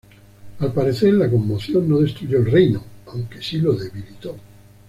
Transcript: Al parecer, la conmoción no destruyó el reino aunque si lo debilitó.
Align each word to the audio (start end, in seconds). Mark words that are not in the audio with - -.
Al 0.57 0.73
parecer, 0.73 1.13
la 1.13 1.29
conmoción 1.29 1.87
no 1.87 1.99
destruyó 1.99 2.39
el 2.39 2.49
reino 2.49 2.83
aunque 3.05 3.39
si 3.43 3.59
lo 3.59 3.73
debilitó. 3.73 4.35